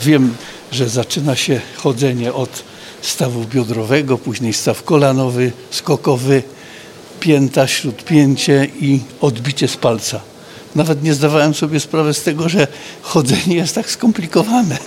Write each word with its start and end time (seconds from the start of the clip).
Wiem, 0.00 0.34
że 0.72 0.88
zaczyna 0.88 1.36
się 1.36 1.60
chodzenie 1.76 2.32
od 2.32 2.62
stawu 3.02 3.44
biodrowego, 3.44 4.18
później 4.18 4.52
staw 4.52 4.82
kolanowy, 4.82 5.52
skokowy, 5.70 6.42
pięta, 7.20 7.66
śródpięcie 7.66 8.68
i 8.80 9.00
odbicie 9.20 9.68
z 9.68 9.76
palca. 9.76 10.20
Nawet 10.74 11.02
nie 11.02 11.14
zdawałem 11.14 11.54
sobie 11.54 11.80
sprawy 11.80 12.14
z 12.14 12.22
tego, 12.22 12.48
że 12.48 12.66
chodzenie 13.02 13.56
jest 13.56 13.74
tak 13.74 13.90
skomplikowane. 13.90 14.78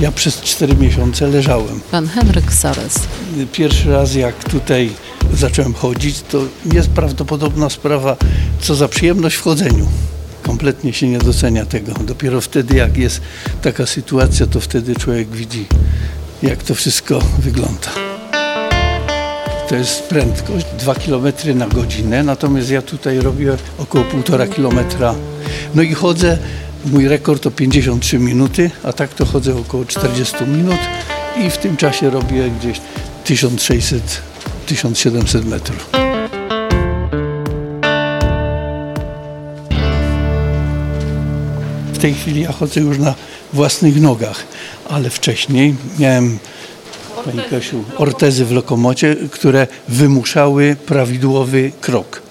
Ja 0.00 0.12
przez 0.12 0.40
cztery 0.40 0.74
miesiące 0.74 1.26
leżałem. 1.26 1.80
Pan 1.90 2.08
Henryk 2.08 2.52
Sares. 2.52 2.94
Pierwszy 3.52 3.90
raz 3.90 4.14
jak 4.14 4.44
tutaj 4.44 4.90
zacząłem 5.34 5.74
chodzić, 5.74 6.20
to 6.20 6.38
nieprawdopodobna 6.64 7.70
sprawa, 7.70 8.16
co 8.60 8.74
za 8.74 8.88
przyjemność 8.88 9.36
w 9.36 9.42
chodzeniu 9.42 9.86
kompletnie 10.42 10.92
się 10.92 11.08
nie 11.08 11.18
docenia 11.18 11.66
tego. 11.66 11.92
Dopiero 11.92 12.40
wtedy, 12.40 12.76
jak 12.76 12.96
jest 12.96 13.20
taka 13.62 13.86
sytuacja, 13.86 14.46
to 14.46 14.60
wtedy 14.60 14.96
człowiek 14.96 15.28
widzi, 15.28 15.66
jak 16.42 16.62
to 16.62 16.74
wszystko 16.74 17.20
wygląda. 17.38 17.88
To 19.68 19.76
jest 19.76 20.02
prędkość 20.02 20.66
2 20.78 20.94
km 20.94 21.26
na 21.54 21.68
godzinę, 21.68 22.22
natomiast 22.22 22.70
ja 22.70 22.82
tutaj 22.82 23.20
robię 23.20 23.56
około 23.78 24.04
1,5 24.04 24.48
km. 24.48 24.78
No 25.74 25.82
i 25.82 25.94
chodzę, 25.94 26.38
mój 26.86 27.08
rekord 27.08 27.42
to 27.42 27.50
53 27.50 28.18
minuty, 28.18 28.70
a 28.82 28.92
tak 28.92 29.14
to 29.14 29.24
chodzę 29.24 29.56
około 29.56 29.84
40 29.84 30.36
minut 30.46 30.78
i 31.46 31.50
w 31.50 31.56
tym 31.56 31.76
czasie 31.76 32.10
robię 32.10 32.50
gdzieś 32.60 32.80
1600-1700 33.26 35.44
metrów. 35.44 36.09
Tej 42.00 42.14
chwili 42.14 42.40
ja 42.40 42.52
chodzę 42.52 42.80
już 42.80 42.98
na 42.98 43.14
własnych 43.52 44.00
nogach, 44.00 44.44
ale 44.88 45.10
wcześniej 45.10 45.74
miałem 45.98 46.38
Pani 47.24 47.42
Kasiu, 47.50 47.84
ortezy 47.96 48.44
w 48.44 48.52
lokomocie, 48.52 49.16
które 49.30 49.66
wymuszały 49.88 50.76
prawidłowy 50.86 51.72
krok. 51.80 52.22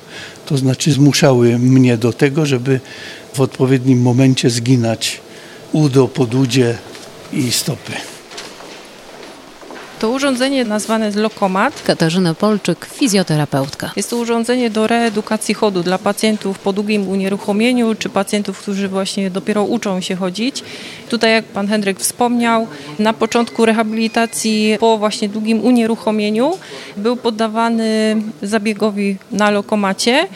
To 0.45 0.57
znaczy 0.57 0.91
zmuszały 0.91 1.59
mnie 1.59 1.97
do 1.97 2.13
tego, 2.13 2.45
żeby 2.45 2.79
w 3.33 3.41
odpowiednim 3.41 4.01
momencie 4.01 4.49
zginać 4.49 5.21
udo, 5.71 6.07
podudzie 6.07 6.77
i 7.33 7.51
stopy. 7.51 7.93
To 9.99 10.09
urządzenie 10.09 10.65
nazwane 10.65 11.05
jest 11.05 11.17
Lokomat. 11.17 11.81
Katarzyna 11.81 12.33
Polczyk, 12.33 12.85
fizjoterapeutka. 12.85 13.91
Jest 13.95 14.09
to 14.09 14.17
urządzenie 14.17 14.69
do 14.69 14.87
reedukacji 14.87 15.53
chodu 15.53 15.83
dla 15.83 15.97
pacjentów 15.97 16.59
po 16.59 16.73
długim 16.73 17.07
unieruchomieniu, 17.07 17.95
czy 17.95 18.09
pacjentów, 18.09 18.59
którzy 18.59 18.87
właśnie 18.87 19.29
dopiero 19.31 19.63
uczą 19.63 20.01
się 20.01 20.15
chodzić. 20.15 20.63
Tutaj, 21.09 21.31
jak 21.31 21.45
pan 21.45 21.67
Henryk 21.67 21.99
wspomniał, 21.99 22.67
na 22.99 23.13
początku 23.13 23.65
rehabilitacji 23.65 24.77
po 24.79 24.97
właśnie 24.97 25.29
długim 25.29 25.65
unieruchomieniu 25.65 26.57
był 26.97 27.15
poddawany 27.17 28.17
zabiegowi 28.41 29.17
na 29.31 29.49
lokomacie, 29.49 30.27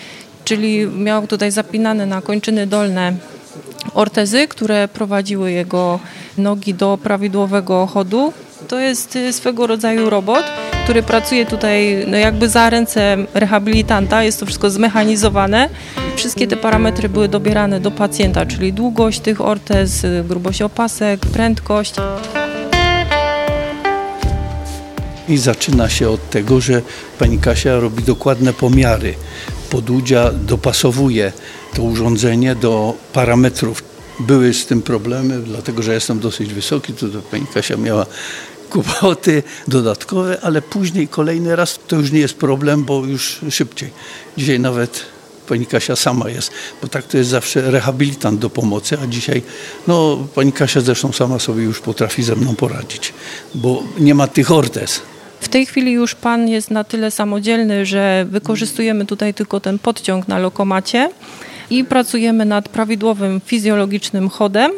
czyli 0.45 0.87
miał 0.87 1.27
tutaj 1.27 1.51
zapinane 1.51 2.05
na 2.05 2.21
kończyny 2.21 2.67
dolne 2.67 3.13
ortezy, 3.93 4.47
które 4.47 4.87
prowadziły 4.87 5.51
jego 5.51 5.99
nogi 6.37 6.73
do 6.73 6.97
prawidłowego 7.03 7.87
chodu. 7.87 8.33
To 8.67 8.79
jest 8.79 9.15
y, 9.15 9.33
swego 9.33 9.67
rodzaju 9.67 10.09
robot, 10.09 10.43
który 10.83 11.03
pracuje 11.03 11.45
tutaj 11.45 12.05
no 12.07 12.17
jakby 12.17 12.49
za 12.49 12.69
ręce 12.69 13.17
rehabilitanta. 13.33 14.23
Jest 14.23 14.39
to 14.39 14.45
wszystko 14.45 14.69
zmechanizowane. 14.69 15.69
Wszystkie 16.15 16.47
te 16.47 16.57
parametry 16.57 17.09
były 17.09 17.27
dobierane 17.27 17.79
do 17.79 17.91
pacjenta, 17.91 18.45
czyli 18.45 18.73
długość 18.73 19.19
tych 19.19 19.41
ortez, 19.41 20.03
y, 20.03 20.23
grubość 20.27 20.61
opasek, 20.61 21.19
prędkość. 21.19 21.95
I 25.29 25.37
zaczyna 25.37 25.89
się 25.89 26.09
od 26.09 26.29
tego, 26.29 26.61
że 26.61 26.81
pani 27.19 27.39
Kasia 27.39 27.79
robi 27.79 28.03
dokładne 28.03 28.53
pomiary. 28.53 29.13
Podudzia 29.69 30.31
dopasowuje 30.31 31.31
to 31.75 31.81
urządzenie 31.83 32.55
do 32.55 32.93
parametrów. 33.13 33.83
Były 34.19 34.53
z 34.53 34.65
tym 34.65 34.81
problemy, 34.81 35.39
dlatego 35.39 35.83
że 35.83 35.93
jestem 35.93 36.19
dosyć 36.19 36.53
wysoki, 36.53 36.93
to, 36.93 37.05
pani 37.31 37.45
Kasia 37.53 37.77
miała 37.77 38.05
kłopoty 38.73 39.43
dodatkowe, 39.67 40.37
ale 40.41 40.61
później 40.61 41.07
kolejny 41.07 41.55
raz 41.55 41.79
to 41.87 41.95
już 41.95 42.11
nie 42.11 42.19
jest 42.19 42.33
problem, 42.33 42.83
bo 42.83 43.05
już 43.05 43.41
szybciej. 43.49 43.89
Dzisiaj 44.37 44.59
nawet 44.59 45.05
pani 45.47 45.65
Kasia 45.65 45.95
sama 45.95 46.29
jest, 46.29 46.51
bo 46.81 46.87
tak 46.87 47.03
to 47.03 47.17
jest 47.17 47.29
zawsze 47.29 47.71
rehabilitant 47.71 48.39
do 48.39 48.49
pomocy, 48.49 48.97
a 49.03 49.07
dzisiaj, 49.07 49.41
no 49.87 50.27
pani 50.35 50.51
Kasia 50.51 50.81
zresztą 50.81 51.11
sama 51.11 51.39
sobie 51.39 51.63
już 51.63 51.79
potrafi 51.79 52.23
ze 52.23 52.35
mną 52.35 52.55
poradzić, 52.55 53.13
bo 53.55 53.83
nie 53.99 54.15
ma 54.15 54.27
tych 54.27 54.51
ortez. 54.51 55.01
W 55.39 55.47
tej 55.47 55.65
chwili 55.65 55.91
już 55.91 56.15
pan 56.15 56.47
jest 56.47 56.71
na 56.71 56.83
tyle 56.83 57.11
samodzielny, 57.11 57.85
że 57.85 58.25
wykorzystujemy 58.29 59.05
tutaj 59.05 59.33
tylko 59.33 59.59
ten 59.59 59.79
podciąg 59.79 60.27
na 60.27 60.39
lokomacie 60.39 61.09
i 61.69 61.83
pracujemy 61.83 62.45
nad 62.45 62.69
prawidłowym 62.69 63.41
fizjologicznym 63.45 64.29
chodem. 64.29 64.71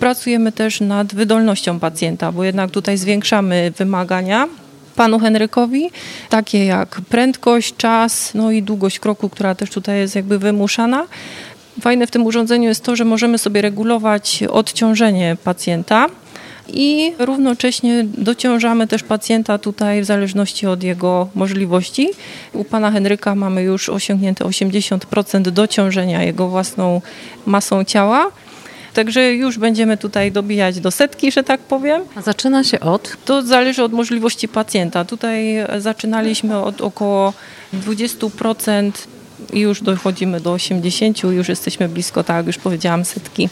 Pracujemy 0.00 0.52
też 0.52 0.80
nad 0.80 1.14
wydolnością 1.14 1.80
pacjenta, 1.80 2.32
bo 2.32 2.44
jednak 2.44 2.70
tutaj 2.70 2.98
zwiększamy 2.98 3.72
wymagania 3.76 4.48
panu 4.96 5.18
Henrykowi, 5.18 5.90
takie 6.28 6.64
jak 6.64 7.00
prędkość, 7.08 7.76
czas, 7.76 8.34
no 8.34 8.50
i 8.50 8.62
długość 8.62 8.98
kroku, 8.98 9.28
która 9.28 9.54
też 9.54 9.70
tutaj 9.70 9.98
jest 9.98 10.14
jakby 10.16 10.38
wymuszana. 10.38 11.06
Fajne 11.80 12.06
w 12.06 12.10
tym 12.10 12.26
urządzeniu 12.26 12.68
jest 12.68 12.84
to, 12.84 12.96
że 12.96 13.04
możemy 13.04 13.38
sobie 13.38 13.62
regulować 13.62 14.42
odciążenie 14.50 15.36
pacjenta 15.44 16.06
i 16.68 17.12
równocześnie 17.18 18.04
dociążamy 18.04 18.86
też 18.86 19.02
pacjenta 19.02 19.58
tutaj 19.58 20.02
w 20.02 20.04
zależności 20.04 20.66
od 20.66 20.82
jego 20.82 21.28
możliwości. 21.34 22.10
U 22.52 22.64
pana 22.64 22.90
Henryka 22.90 23.34
mamy 23.34 23.62
już 23.62 23.88
osiągnięte 23.88 24.44
80% 24.44 25.42
dociążenia 25.42 26.22
jego 26.22 26.48
własną 26.48 27.02
masą 27.46 27.84
ciała. 27.84 28.30
Także 28.94 29.32
już 29.32 29.58
będziemy 29.58 29.96
tutaj 29.96 30.32
dobijać 30.32 30.80
do 30.80 30.90
setki, 30.90 31.32
że 31.32 31.44
tak 31.44 31.60
powiem. 31.60 32.02
A 32.14 32.22
zaczyna 32.22 32.64
się 32.64 32.80
od? 32.80 33.16
To 33.24 33.42
zależy 33.42 33.82
od 33.82 33.92
możliwości 33.92 34.48
pacjenta. 34.48 35.04
Tutaj 35.04 35.54
zaczynaliśmy 35.78 36.58
od 36.58 36.80
około 36.80 37.32
20% 37.74 38.92
i 39.52 39.60
już 39.60 39.82
dochodzimy 39.82 40.40
do 40.40 40.52
80, 40.52 41.22
już 41.22 41.48
jesteśmy 41.48 41.88
blisko, 41.88 42.24
tak 42.24 42.36
jak 42.36 42.46
już 42.46 42.58
powiedziałam, 42.58 43.04
setki. 43.04 43.48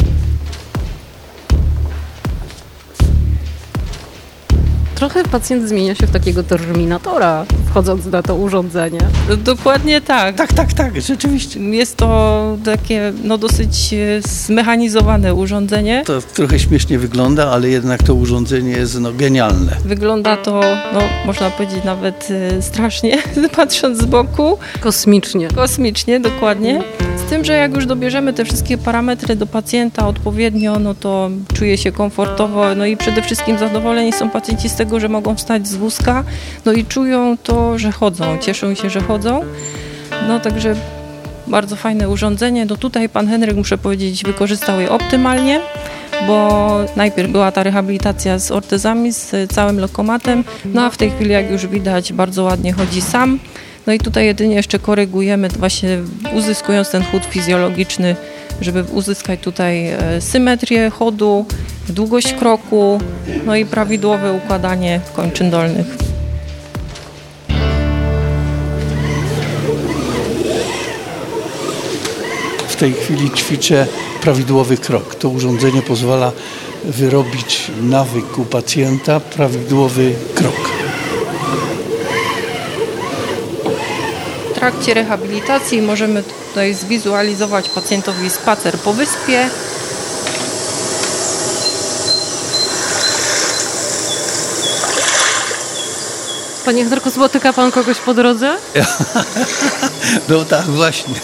Trochę 4.99 5.25
pacjent 5.25 5.69
zmienia 5.69 5.95
się 5.95 6.07
w 6.07 6.11
takiego 6.11 6.43
terminatora, 6.43 7.47
wchodząc 7.71 8.07
na 8.07 8.23
to 8.23 8.37
urządzenie. 8.37 9.01
Dokładnie 9.45 10.01
tak. 10.01 10.37
Tak, 10.37 10.53
tak, 10.53 10.73
tak, 10.73 11.01
rzeczywiście. 11.01 11.61
Jest 11.61 11.97
to 11.97 12.57
takie 12.65 13.13
no, 13.25 13.39
dosyć 13.39 13.95
e, 13.95 14.23
zmechanizowane 14.23 15.35
urządzenie. 15.35 16.03
To 16.07 16.21
trochę 16.21 16.59
śmiesznie 16.59 16.99
wygląda, 16.99 17.51
ale 17.51 17.69
jednak 17.69 18.03
to 18.03 18.15
urządzenie 18.15 18.71
jest 18.71 19.01
no, 19.01 19.13
genialne. 19.13 19.77
Wygląda 19.85 20.37
to, 20.37 20.61
no, 20.93 21.01
można 21.27 21.51
powiedzieć 21.51 21.85
nawet 21.85 22.29
e, 22.31 22.63
strasznie, 22.63 23.23
patrząc 23.57 23.99
z 23.99 24.05
boku. 24.05 24.59
Kosmicznie. 24.81 25.49
Kosmicznie, 25.49 26.21
dokładnie. 26.21 26.83
Tym, 27.29 27.45
że 27.45 27.53
jak 27.53 27.75
już 27.75 27.87
dobierzemy 27.87 28.33
te 28.33 28.45
wszystkie 28.45 28.79
parametry 28.79 29.37
do 29.37 29.47
pacjenta 29.47 30.07
odpowiednio, 30.07 30.79
no 30.79 30.95
to 30.95 31.31
czuje 31.55 31.79
się 31.79 31.93
komfortowo, 31.93 32.75
no 32.75 32.87
i 32.87 32.97
przede 32.97 33.23
wszystkim 33.23 33.59
zadowoleni 33.59 34.13
są 34.13 34.31
pacjenci 34.31 34.69
z 34.69 34.75
tego, 34.75 35.01
że 35.01 35.09
mogą 35.09 35.35
wstać 35.35 35.69
z 35.69 35.77
wózka, 35.77 36.25
no 36.65 36.73
i 36.73 36.85
czują 36.85 37.37
to, 37.43 37.79
że 37.79 37.93
chodzą, 37.93 38.39
cieszą 38.39 38.75
się, 38.75 38.91
że 38.91 39.01
chodzą. 39.01 39.41
No 40.29 40.41
także 40.41 40.75
bardzo 41.47 41.77
fajne 41.77 42.09
urządzenie. 42.09 42.67
No 42.67 42.77
tutaj 42.77 43.09
pan 43.09 43.29
Henryk, 43.29 43.57
muszę 43.57 43.79
powiedzieć, 43.79 44.25
wykorzystał 44.25 44.81
je 44.81 44.91
optymalnie 44.91 45.61
bo 46.27 46.79
najpierw 46.97 47.31
była 47.31 47.53
ta 47.53 47.63
rehabilitacja 47.63 48.39
z 48.39 48.51
ortezami, 48.51 49.13
z 49.13 49.53
całym 49.53 49.81
lokomatem, 49.81 50.45
no 50.65 50.85
a 50.85 50.91
w 50.91 50.97
tej 50.97 51.11
chwili, 51.11 51.31
jak 51.31 51.51
już 51.51 51.67
widać, 51.67 52.13
bardzo 52.13 52.45
ładnie 52.45 52.73
chodzi 52.73 53.01
sam. 53.01 53.39
No 53.89 53.95
i 53.95 53.99
tutaj 53.99 54.27
jedynie 54.27 54.55
jeszcze 54.55 54.79
korygujemy, 54.79 55.49
właśnie 55.49 55.99
uzyskując 56.35 56.91
ten 56.91 57.03
chód 57.03 57.25
fizjologiczny, 57.25 58.17
żeby 58.61 58.85
uzyskać 58.93 59.41
tutaj 59.41 59.87
e, 59.89 60.21
symetrię 60.21 60.91
chodu, 60.91 61.47
długość 61.89 62.33
kroku, 62.33 63.01
no 63.47 63.57
i 63.57 63.67
prawidłowe 63.67 64.33
układanie 64.33 65.01
kończyn 65.17 65.51
dolnych. 65.51 65.87
W 72.69 72.77
tej 72.77 72.93
chwili 72.93 73.31
ćwiczę 73.31 73.87
prawidłowy 74.21 74.77
krok. 74.77 75.15
To 75.15 75.29
urządzenie 75.29 75.83
pozwala 75.83 76.33
wyrobić 76.85 77.71
nawyk 77.83 78.39
u 78.39 78.45
pacjenta 78.45 79.21
prawidłowy 79.21 80.13
krok. 80.35 80.88
Trakcie 84.59 84.95
rehabilitacji 84.95 85.83
możemy 85.83 86.23
tutaj 86.23 86.75
zwizualizować 86.75 87.69
pacjentowi 87.69 88.31
spacer 88.31 88.79
po 88.79 88.93
wyspie. 88.93 89.49
Panie 96.65 96.85
Henryku, 96.85 97.11
spotyka 97.11 97.53
Pan 97.53 97.71
kogoś 97.71 97.99
po 97.99 98.15
drodze? 98.15 98.57
No 100.29 100.45
tak, 100.45 100.65
właśnie. 100.67 101.15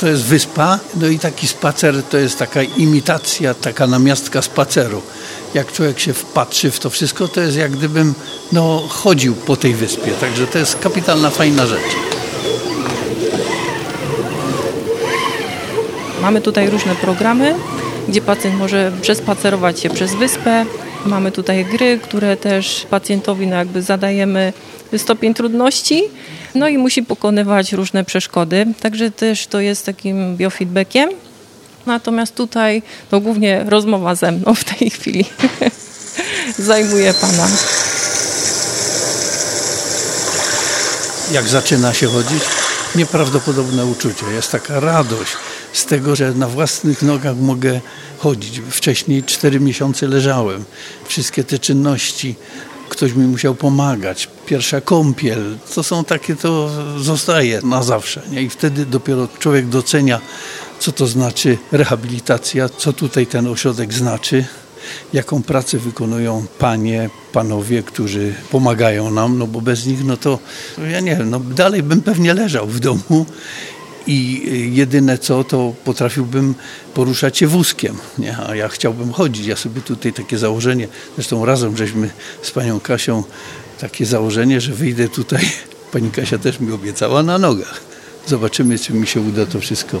To 0.00 0.06
jest 0.06 0.22
wyspa, 0.22 0.78
no 0.94 1.06
i 1.06 1.18
taki 1.18 1.48
spacer 1.48 2.02
to 2.02 2.18
jest 2.18 2.38
taka 2.38 2.62
imitacja, 2.62 3.54
taka 3.54 3.86
namiastka 3.86 4.42
spaceru. 4.42 5.02
Jak 5.54 5.72
człowiek 5.72 6.00
się 6.00 6.14
wpatrzy 6.14 6.70
w 6.70 6.78
to 6.78 6.90
wszystko, 6.90 7.28
to 7.28 7.40
jest 7.40 7.56
jak 7.56 7.72
gdybym 7.72 8.14
no, 8.52 8.82
chodził 8.88 9.34
po 9.34 9.56
tej 9.56 9.74
wyspie. 9.74 10.10
Także 10.20 10.46
to 10.46 10.58
jest 10.58 10.78
kapitalna, 10.78 11.30
fajna 11.30 11.66
rzecz. 11.66 12.13
Mamy 16.22 16.40
tutaj 16.40 16.70
różne 16.70 16.94
programy, 16.94 17.54
gdzie 18.08 18.20
pacjent 18.20 18.58
może 18.58 18.92
przespacerować 19.02 19.80
się 19.80 19.90
przez 19.90 20.14
wyspę. 20.14 20.66
Mamy 21.06 21.32
tutaj 21.32 21.64
gry, 21.64 21.98
które 22.02 22.36
też 22.36 22.86
pacjentowi 22.90 23.46
no 23.46 23.56
jakby 23.56 23.82
zadajemy 23.82 24.52
stopień 24.96 25.34
trudności, 25.34 26.02
no 26.54 26.68
i 26.68 26.78
musi 26.78 27.02
pokonywać 27.02 27.72
różne 27.72 28.04
przeszkody. 28.04 28.66
Także 28.80 29.10
też 29.10 29.46
to 29.46 29.60
jest 29.60 29.86
takim 29.86 30.36
biofeedbackiem. 30.36 31.10
Natomiast 31.86 32.34
tutaj 32.34 32.82
no 33.12 33.20
głównie 33.20 33.64
rozmowa 33.68 34.14
ze 34.14 34.32
mną 34.32 34.54
w 34.54 34.64
tej 34.64 34.90
chwili 34.90 35.24
zajmuje 36.58 37.14
Pana. 37.14 37.48
Jak 41.32 41.48
zaczyna 41.48 41.94
się 41.94 42.06
chodzić, 42.06 42.42
nieprawdopodobne 42.94 43.86
uczucie. 43.86 44.26
Jest 44.26 44.52
taka 44.52 44.80
radość 44.80 45.32
z 45.72 45.84
tego, 45.84 46.16
że 46.16 46.34
na 46.34 46.48
własnych 46.48 47.02
nogach 47.02 47.36
mogę 47.36 47.80
chodzić. 48.18 48.60
Wcześniej 48.70 49.22
cztery 49.22 49.60
miesiące 49.60 50.08
leżałem. 50.08 50.64
Wszystkie 51.04 51.44
te 51.44 51.58
czynności, 51.58 52.34
ktoś 52.88 53.12
mi 53.12 53.26
musiał 53.26 53.54
pomagać. 53.54 54.28
Pierwsza 54.46 54.80
kąpiel, 54.80 55.58
to 55.74 55.82
są 55.82 56.04
takie, 56.04 56.36
to 56.36 56.70
zostaje 56.98 57.60
na 57.62 57.82
zawsze. 57.82 58.22
Nie? 58.30 58.42
I 58.42 58.48
wtedy 58.48 58.86
dopiero 58.86 59.28
człowiek 59.38 59.68
docenia, 59.68 60.20
co 60.78 60.92
to 60.92 61.06
znaczy 61.06 61.58
rehabilitacja, 61.72 62.68
co 62.68 62.92
tutaj 62.92 63.26
ten 63.26 63.46
ośrodek 63.46 63.92
znaczy, 63.92 64.44
jaką 65.12 65.42
pracę 65.42 65.78
wykonują 65.78 66.46
panie, 66.58 67.10
panowie, 67.32 67.82
którzy 67.82 68.34
pomagają 68.50 69.10
nam, 69.10 69.38
no 69.38 69.46
bo 69.46 69.60
bez 69.60 69.86
nich, 69.86 70.04
no 70.04 70.16
to 70.16 70.38
ja 70.90 71.00
nie 71.00 71.16
wiem, 71.16 71.30
no 71.30 71.40
dalej 71.40 71.82
bym 71.82 72.02
pewnie 72.02 72.34
leżał 72.34 72.66
w 72.66 72.80
domu 72.80 73.26
i 74.06 74.42
jedyne 74.74 75.18
co, 75.18 75.44
to 75.44 75.74
potrafiłbym 75.84 76.54
poruszać 76.94 77.38
się 77.38 77.46
wózkiem, 77.46 77.96
nie? 78.18 78.36
a 78.38 78.56
ja 78.56 78.68
chciałbym 78.68 79.12
chodzić. 79.12 79.46
Ja 79.46 79.56
sobie 79.56 79.80
tutaj 79.80 80.12
takie 80.12 80.38
założenie, 80.38 80.88
zresztą 81.14 81.44
razem 81.44 81.76
żeśmy 81.76 82.10
z 82.42 82.50
panią 82.50 82.80
Kasią 82.80 83.22
takie 83.80 84.06
założenie, 84.06 84.60
że 84.60 84.72
wyjdę 84.72 85.08
tutaj, 85.08 85.50
pani 85.92 86.10
Kasia 86.10 86.38
też 86.38 86.60
mi 86.60 86.72
obiecała, 86.72 87.22
na 87.22 87.38
nogach. 87.38 87.93
Zobaczymy, 88.26 88.78
czy 88.78 88.92
mi 88.92 89.06
się 89.06 89.20
uda 89.20 89.46
to 89.46 89.60
wszystko 89.60 90.00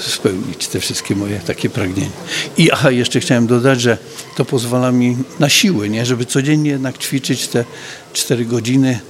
spełnić, 0.00 0.68
te 0.68 0.80
wszystkie 0.80 1.16
moje 1.16 1.38
takie 1.38 1.70
pragnienia. 1.70 2.10
I 2.56 2.70
aha, 2.70 2.90
jeszcze 2.90 3.20
chciałem 3.20 3.46
dodać, 3.46 3.80
że 3.80 3.98
to 4.36 4.44
pozwala 4.44 4.92
mi 4.92 5.16
na 5.38 5.48
siły, 5.48 5.88
nie? 5.88 6.06
żeby 6.06 6.24
codziennie 6.24 6.70
jednak 6.70 6.98
ćwiczyć 6.98 7.48
te 7.48 7.64
4 8.12 8.44
godziny. 8.44 9.00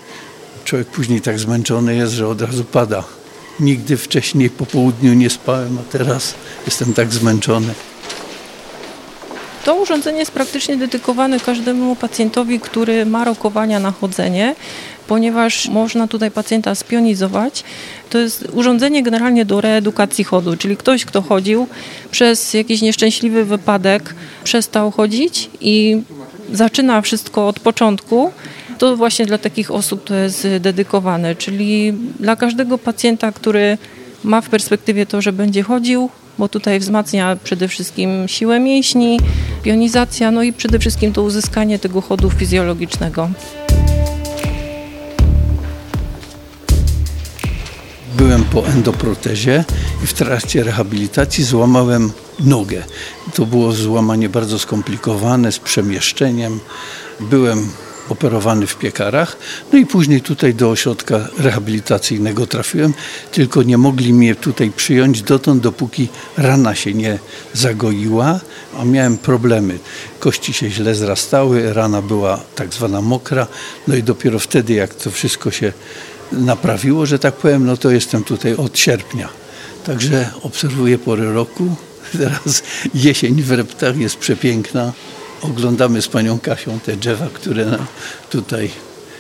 Człowiek 0.65 0.89
później 0.89 1.21
tak 1.21 1.39
zmęczony 1.39 1.97
jest, 1.97 2.13
że 2.13 2.29
od 2.29 2.43
razu 2.43 2.65
pada. 2.65 3.05
Nigdy 3.61 3.97
wcześniej 3.97 4.51
po 4.51 4.67
południu 4.67 5.15
nie 5.15 5.31
spałem, 5.31 5.79
a 5.79 5.93
teraz 5.93 6.35
jestem 6.67 6.95
tak 6.95 7.13
zmęczony. 7.13 7.75
To 9.65 9.75
urządzenie 9.75 10.19
jest 10.19 10.33
praktycznie 10.33 10.77
dedykowane 10.77 11.41
każdemu 11.41 11.97
pacjentowi, 11.97 12.61
który 12.61 13.07
ma 13.07 13.25
rokowania 13.25 13.81
na 13.81 13.91
chodzenie, 13.91 14.55
ponieważ 15.11 15.69
można 15.69 16.09
tutaj 16.09 16.31
pacjenta 16.31 16.75
spionizować. 16.75 17.65
To 18.11 18.19
jest 18.19 18.49
urządzenie 18.53 19.03
generalnie 19.03 19.45
do 19.45 19.61
reedukacji 19.61 20.25
chodu, 20.25 20.57
czyli 20.57 20.77
ktoś, 20.77 21.05
kto 21.05 21.23
chodził 21.23 21.67
przez 22.11 22.55
jakiś 22.55 22.83
nieszczęśliwy 22.83 23.45
wypadek, 23.45 24.15
przestał 24.45 24.91
chodzić 24.91 25.51
i 25.61 26.03
zaczyna 26.53 27.03
wszystko 27.03 27.49
od 27.49 27.61
początku, 27.61 28.31
to 28.79 28.97
właśnie 28.97 29.27
dla 29.27 29.39
takich 29.39 29.71
osób 29.71 30.05
to 30.05 30.15
jest 30.15 30.47
dedykowane, 30.61 31.35
czyli 31.35 31.93
dla 32.21 32.37
każdego 32.37 32.79
pacjenta, 32.79 33.33
który 33.33 33.79
ma 34.25 34.41
w 34.41 34.49
perspektywie 34.49 35.07
to, 35.07 35.23
że 35.23 35.33
będzie 35.33 35.63
chodził, 35.63 36.11
bo 36.39 36.49
tutaj 36.49 36.81
wzmacnia 36.81 37.37
przede 37.45 37.69
wszystkim 37.69 38.29
siłę 38.29 38.61
mięśni, 38.61 39.19
pionizacja, 39.63 40.31
no 40.31 40.43
i 40.43 40.53
przede 40.53 40.79
wszystkim 40.79 41.13
to 41.13 41.23
uzyskanie 41.23 41.79
tego 41.79 42.01
chodu 42.01 42.31
fizjologicznego. 42.31 43.31
Byłem 48.31 48.45
po 48.45 48.67
endoprotezie 48.67 49.65
i 50.05 50.07
w 50.07 50.13
trakcie 50.13 50.63
rehabilitacji 50.63 51.45
złamałem 51.45 52.13
nogę. 52.41 52.83
To 53.35 53.47
było 53.47 53.73
złamanie 53.73 54.29
bardzo 54.29 54.59
skomplikowane 54.59 55.53
z 55.53 55.59
przemieszczeniem. 55.59 56.61
Byłem 57.21 57.71
operowany 58.09 58.67
w 58.67 58.77
piekarach. 58.77 59.37
No 59.73 59.79
i 59.79 59.87
później 59.87 60.21
tutaj 60.21 60.55
do 60.55 60.71
ośrodka 60.71 61.29
rehabilitacyjnego 61.39 62.47
trafiłem, 62.47 62.95
tylko 63.33 63.63
nie 63.63 63.79
mogli 63.79 64.13
mnie 64.13 64.35
tutaj 64.35 64.71
przyjąć 64.71 65.23
dotąd, 65.23 65.63
dopóki 65.63 66.09
rana 66.37 66.75
się 66.75 66.95
nie 66.95 67.19
zagoiła, 67.53 68.41
a 68.81 68.85
miałem 68.85 69.19
problemy. 69.19 69.79
Kości 70.21 70.53
się 70.53 70.71
źle 70.71 70.95
zrastały, 70.95 71.73
rana 71.73 72.03
była 72.03 72.41
tak 72.55 72.75
zwana 72.75 73.01
mokra, 73.01 73.47
no 73.89 73.95
i 73.97 74.03
dopiero 74.03 74.39
wtedy, 74.39 74.73
jak 74.73 74.95
to 74.95 75.11
wszystko 75.11 75.51
się 75.51 75.73
naprawiło, 76.33 77.07
że 77.07 77.19
tak 77.19 77.35
powiem, 77.35 77.67
no 77.67 77.77
to 77.77 77.91
jestem 77.91 78.25
tutaj 78.25 78.55
od 78.55 78.79
sierpnia. 78.79 79.29
Także 79.87 80.31
obserwuję 80.43 80.99
pory 80.99 81.33
roku. 81.33 81.77
Teraz 82.19 82.63
jesień 82.95 83.43
w 83.43 83.51
Reptach 83.51 83.97
jest 83.97 84.17
przepiękna 84.17 84.93
oglądamy 85.43 86.03
z 86.03 86.09
panią 86.09 86.39
Kasią 86.39 86.81
te 86.81 86.97
drzewa, 86.97 87.27
które 87.33 87.65
nam 87.65 87.87
tutaj 88.31 88.71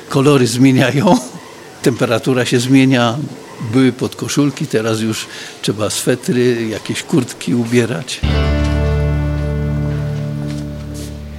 kolory 0.08 0.46
zmieniają. 0.46 1.18
Temperatura 1.82 2.44
się 2.44 2.60
zmienia. 2.60 3.18
Były 3.72 3.92
podkoszulki, 3.92 4.66
teraz 4.66 5.00
już 5.00 5.26
trzeba 5.62 5.90
swetry, 5.90 6.68
jakieś 6.68 7.02
kurtki 7.02 7.54
ubierać. 7.54 8.20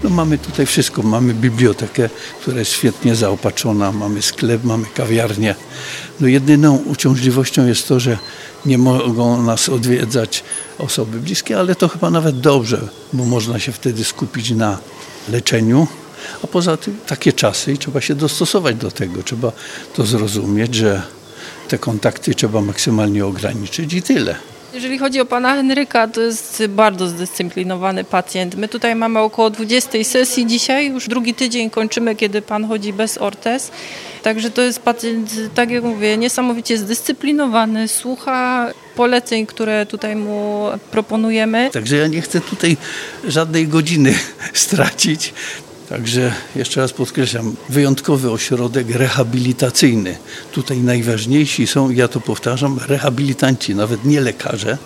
No 0.04 0.10
mamy 0.10 0.38
tutaj 0.38 0.66
wszystko. 0.66 1.04
Mamy 1.04 1.34
bibliotekę, 1.34 2.10
która 2.42 2.60
jest 2.60 2.72
świetnie 2.72 3.16
zaopatrzona, 3.16 3.92
mamy 3.92 4.22
sklep, 4.22 4.64
mamy 4.64 4.86
kawiarnię. 4.96 5.56
No 6.20 6.28
jedyną 6.28 6.76
uciążliwością 6.76 7.68
jest 7.68 7.88
to, 7.88 8.00
że 8.00 8.18
nie 8.66 8.78
mogą 8.78 9.44
nas 9.44 9.70
odwiedzać 9.70 10.44
osoby 10.78 11.20
bliskie, 11.20 11.60
ale 11.60 11.76
to 11.76 11.88
chyba 11.88 12.10
nawet 12.10 12.40
dobrze, 12.40 12.88
bo 13.14 13.26
można 13.26 13.60
się 13.60 13.72
wtedy 13.72 14.04
skupić 14.04 14.52
na 14.52 14.78
leczeniu. 15.30 15.88
A 16.44 16.48
poza 16.48 16.78
tym 16.78 16.98
takie 17.08 17.34
czasy 17.34 17.74
i 17.74 17.78
trzeba 17.78 18.02
się 18.02 18.16
dostosować 18.16 18.76
do 18.76 18.92
tego. 18.92 19.24
Trzeba 19.24 19.52
to 19.94 20.06
zrozumieć, 20.06 20.76
że 20.76 21.02
te 21.68 21.78
kontakty 21.78 22.36
trzeba 22.36 22.62
maksymalnie 22.62 23.26
ograniczyć 23.26 23.94
i 23.94 24.02
tyle. 24.02 24.51
Jeżeli 24.74 24.98
chodzi 24.98 25.22
o 25.22 25.26
pana 25.26 25.56
Henryka, 25.56 26.08
to 26.08 26.22
jest 26.22 26.64
bardzo 26.70 27.08
zdyscyplinowany 27.08 28.04
pacjent. 28.04 28.56
My 28.56 28.68
tutaj 28.68 28.96
mamy 28.96 29.20
około 29.20 29.50
20 29.50 30.04
sesji 30.04 30.48
dzisiaj, 30.48 30.92
już 30.92 31.08
drugi 31.08 31.34
tydzień 31.34 31.70
kończymy, 31.70 32.16
kiedy 32.16 32.42
pan 32.42 32.68
chodzi 32.68 32.94
bez 32.94 33.18
ortez. 33.18 33.72
Także 34.24 34.52
to 34.52 34.62
jest 34.62 34.80
pacjent, 34.80 35.32
tak 35.54 35.72
jak 35.72 35.84
mówię, 35.84 36.18
niesamowicie 36.18 36.78
zdyscyplinowany, 36.78 37.88
słucha 37.88 38.72
poleceń, 38.96 39.46
które 39.46 39.86
tutaj 39.86 40.16
mu 40.16 40.66
proponujemy. 40.92 41.70
Także 41.74 41.98
ja 41.98 42.08
nie 42.08 42.22
chcę 42.22 42.42
tutaj 42.42 42.78
żadnej 43.24 43.68
godziny 43.68 44.14
stracić. 44.54 45.34
Także 45.92 46.34
jeszcze 46.56 46.82
raz 46.82 46.94
podkreślam, 46.94 47.56
wyjątkowy 47.70 48.32
ośrodek 48.32 48.90
rehabilitacyjny. 48.90 50.18
Tutaj 50.52 50.78
najważniejsi 50.78 51.68
są, 51.68 51.90
ja 51.90 52.08
to 52.08 52.22
powtarzam, 52.22 52.80
rehabilitanci, 52.88 53.76
nawet 53.76 54.06
nie 54.06 54.22
lekarze. 54.22 54.78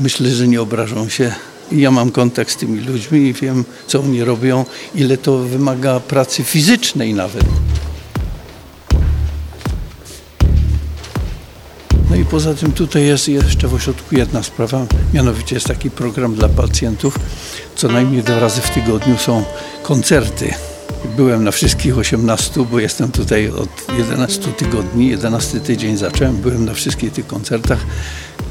Myślę, 0.00 0.30
że 0.30 0.48
nie 0.48 0.62
obrażą 0.62 1.08
się. 1.08 1.32
Ja 1.72 1.90
mam 1.90 2.10
kontakt 2.10 2.50
z 2.50 2.56
tymi 2.56 2.80
ludźmi 2.80 3.20
i 3.20 3.32
wiem, 3.32 3.64
co 3.86 4.00
oni 4.00 4.24
robią, 4.24 4.64
ile 4.94 5.16
to 5.16 5.38
wymaga 5.38 6.00
pracy 6.00 6.44
fizycznej 6.44 7.14
nawet. 7.14 7.44
No 12.10 12.16
i 12.16 12.24
poza 12.24 12.54
tym 12.54 12.72
tutaj 12.72 13.06
jest 13.06 13.28
jeszcze 13.28 13.68
w 13.68 13.74
ośrodku 13.74 14.16
jedna 14.16 14.42
sprawa, 14.42 14.86
mianowicie 15.14 15.56
jest 15.56 15.66
taki 15.66 15.90
program 15.90 16.34
dla 16.34 16.48
pacjentów. 16.48 17.18
Co 17.76 17.88
najmniej 17.88 18.22
dwa 18.22 18.38
razy 18.38 18.60
w 18.60 18.70
tygodniu 18.70 19.18
są 19.18 19.44
koncerty. 19.82 20.54
Byłem 21.16 21.44
na 21.44 21.50
wszystkich 21.50 21.98
18, 21.98 22.66
bo 22.70 22.80
jestem 22.80 23.12
tutaj 23.12 23.48
od 23.48 23.98
11 23.98 24.42
tygodni, 24.52 25.08
11 25.08 25.60
tydzień 25.60 25.96
zacząłem, 25.96 26.36
byłem 26.36 26.64
na 26.64 26.74
wszystkich 26.74 27.12
tych 27.12 27.26
koncertach. 27.26 27.78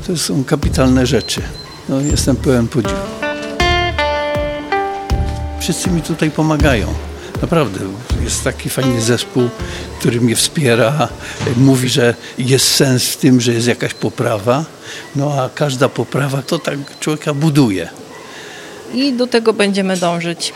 To 0.07 0.17
są 0.17 0.43
kapitalne 0.43 1.05
rzeczy. 1.05 1.41
No, 1.89 2.01
jestem 2.01 2.35
pełen 2.35 2.67
podziwu. 2.67 2.95
Wszyscy 5.59 5.89
mi 5.89 6.01
tutaj 6.01 6.31
pomagają. 6.31 6.87
Naprawdę, 7.41 7.79
jest 8.23 8.43
taki 8.43 8.69
fajny 8.69 9.01
zespół, 9.01 9.49
który 9.99 10.21
mnie 10.21 10.35
wspiera, 10.35 11.07
mówi, 11.57 11.89
że 11.89 12.15
jest 12.37 12.67
sens 12.67 13.03
w 13.03 13.17
tym, 13.17 13.41
że 13.41 13.53
jest 13.53 13.67
jakaś 13.67 13.93
poprawa, 13.93 14.65
no 15.15 15.33
a 15.33 15.49
każda 15.49 15.89
poprawa 15.89 16.41
to 16.41 16.59
tak 16.59 16.99
człowieka 16.99 17.33
buduje. 17.33 17.89
I 18.93 19.13
do 19.13 19.27
tego 19.27 19.53
będziemy 19.53 19.97
dążyć, 19.97 20.53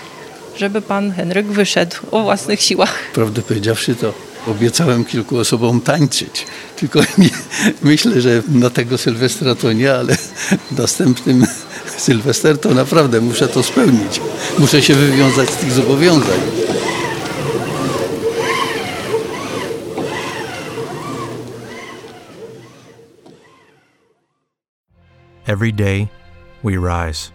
żeby 0.58 0.82
pan 0.82 1.12
Henryk 1.12 1.46
wyszedł 1.46 1.96
o 2.12 2.24
własnych 2.24 2.62
siłach. 2.62 2.94
Prawdę 3.14 3.42
powiedziawszy, 3.42 3.96
to 3.96 4.14
obiecałem 4.48 5.06
kilku 5.06 5.38
osobom 5.38 5.82
tańczyć. 5.82 6.46
Tylko 6.76 7.00
nie, 7.18 7.30
myślę, 7.82 8.22
że 8.22 8.44
na 8.48 8.70
tego 8.70 8.98
Sylwestra 8.98 9.56
to 9.56 9.74
nie, 9.74 9.94
ale 9.94 10.18
następnym 10.78 11.46
Sylwester 11.98 12.58
to 12.58 12.74
naprawdę 12.74 13.22
muszę 13.22 13.48
to 13.48 13.64
spełnić. 13.64 14.22
Muszę 14.60 14.82
się 14.82 14.94
wywiązać 14.94 15.50
z 15.50 15.56
tych 15.56 15.72
zobowiązań. 15.72 16.40
Every 25.48 25.72
day, 25.72 26.08
we 26.64 26.72
rise, 26.72 27.35